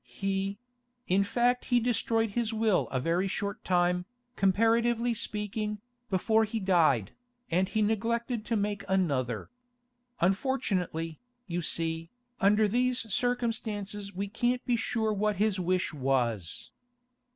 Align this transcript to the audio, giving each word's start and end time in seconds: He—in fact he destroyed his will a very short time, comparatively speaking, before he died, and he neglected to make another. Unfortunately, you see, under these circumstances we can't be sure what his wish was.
He—in 0.03 1.23
fact 1.23 1.65
he 1.65 1.79
destroyed 1.79 2.31
his 2.31 2.51
will 2.51 2.87
a 2.87 2.99
very 2.99 3.27
short 3.27 3.63
time, 3.63 4.05
comparatively 4.35 5.13
speaking, 5.13 5.79
before 6.09 6.43
he 6.43 6.59
died, 6.59 7.11
and 7.51 7.69
he 7.69 7.83
neglected 7.83 8.43
to 8.45 8.55
make 8.55 8.83
another. 8.87 9.51
Unfortunately, 10.19 11.19
you 11.45 11.61
see, 11.61 12.09
under 12.39 12.67
these 12.67 13.13
circumstances 13.13 14.11
we 14.11 14.27
can't 14.27 14.65
be 14.65 14.75
sure 14.75 15.13
what 15.13 15.35
his 15.35 15.59
wish 15.59 15.93
was. 15.93 16.71